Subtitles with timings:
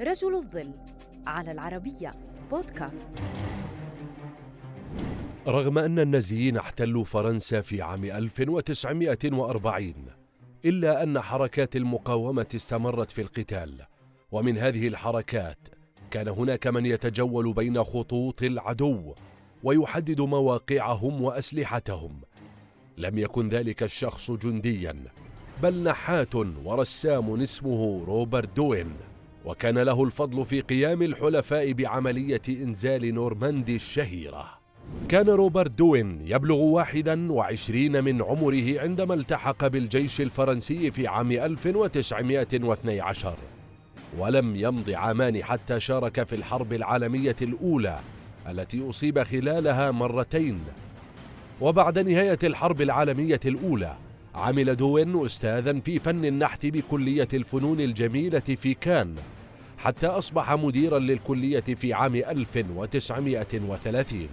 [0.00, 0.70] رجل الظل
[1.26, 2.10] على العربية
[2.50, 3.08] بودكاست.
[5.46, 9.94] رغم أن النازيين احتلوا فرنسا في عام 1940
[10.64, 13.82] إلا أن حركات المقاومة استمرت في القتال.
[14.32, 15.58] ومن هذه الحركات
[16.10, 19.14] كان هناك من يتجول بين خطوط العدو
[19.62, 22.20] ويحدد مواقعهم وأسلحتهم.
[22.98, 24.96] لم يكن ذلك الشخص جنديا
[25.62, 28.92] بل نحات ورسام اسمه روبرت دوين.
[29.46, 34.48] وكان له الفضل في قيام الحلفاء بعملية إنزال نورماندي الشهيرة.
[35.08, 43.34] كان روبرت دوين يبلغ واحدا وعشرين من عمره عندما التحق بالجيش الفرنسي في عام 1912
[44.18, 47.98] ولم يمض عامان حتى شارك في الحرب العالمية الأولى
[48.48, 50.60] التي أصيب خلالها مرتين.
[51.60, 53.96] وبعد نهاية الحرب العالمية الأولى
[54.34, 59.14] عمل دوين أستاذا في فن النحت بكلية الفنون الجميلة في كان.
[59.78, 64.28] حتى أصبح مديرا للكلية في عام 1930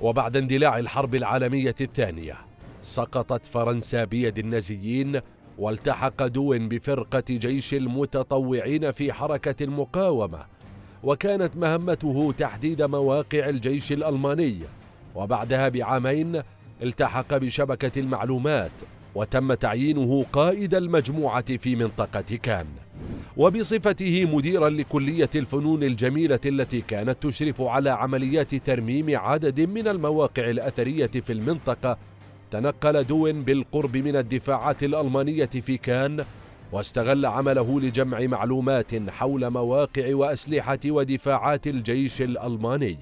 [0.00, 2.36] وبعد اندلاع الحرب العالمية الثانية
[2.82, 5.20] سقطت فرنسا بيد النازيين
[5.58, 10.46] والتحق دوين بفرقة جيش المتطوعين في حركة المقاومة
[11.04, 14.58] وكانت مهمته تحديد مواقع الجيش الألماني.
[15.14, 16.42] وبعدها بعامين
[16.82, 18.70] التحق بشبكة المعلومات
[19.14, 22.66] وتم تعيينه قائد المجموعة في منطقة كان.
[23.36, 31.06] وبصفته مديرا لكلية الفنون الجميلة التي كانت تشرف على عمليات ترميم عدد من المواقع الأثرية
[31.06, 31.98] في المنطقة
[32.50, 36.24] تنقل دوين بالقرب من الدفاعات الألمانية في كان
[36.72, 42.98] واستغل عمله لجمع معلومات حول مواقع وأسلحة ودفاعات الجيش الألماني.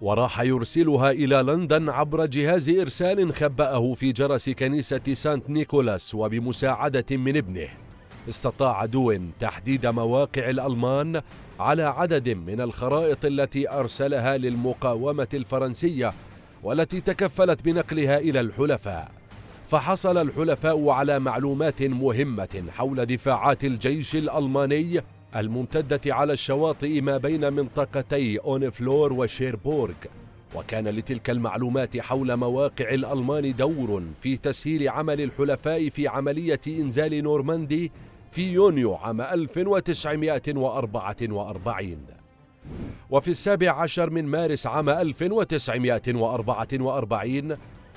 [0.00, 7.36] وراح يرسلها إلى لندن عبر جهاز إرسال خبأه في جرس كنيسة سانت نيكولاس وبمساعدة من
[7.36, 7.68] ابنه.
[8.28, 11.22] استطاع دوين تحديد مواقع الألمان
[11.60, 16.12] على عدد من الخرائط التي أرسلها للمقاومة الفرنسية
[16.62, 19.10] والتي تكفلت بنقلها إلى الحلفاء.
[19.70, 25.00] فحصل الحلفاء على معلومات مهمة حول دفاعات الجيش الألماني
[25.36, 29.94] الممتدة على الشواطئ ما بين منطقتي أونفلور وشيربورغ.
[30.54, 37.92] وكان لتلك المعلومات حول مواقع الألمان دور في تسهيل عمل الحلفاء في عملية إنزال نورماندي
[38.32, 41.96] في يونيو عام 1944
[43.10, 47.56] وفي السابع عشر من مارس عام 1944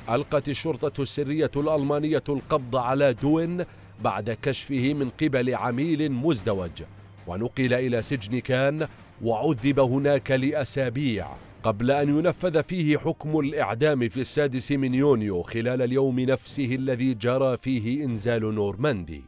[0.09, 3.65] ألقت الشرطة السرية الألمانية القبض على دوين
[4.03, 6.83] بعد كشفه من قبل عميل مزدوج.
[7.27, 8.87] ونقل إلى سجن كان
[9.21, 11.27] وعذب هناك لأسابيع
[11.63, 17.57] قبل أن ينفذ فيه حكم الإعدام في السادس من يونيو خلال اليوم نفسه الذي جرى
[17.57, 19.23] فيه إنزال نورماندي.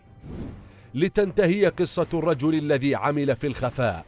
[0.93, 4.05] لتنتهي قصة الرجل الذي عمل في الخفاء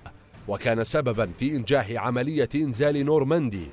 [0.47, 3.67] وكان سببا في إنجاح عملية إنزال نورماندي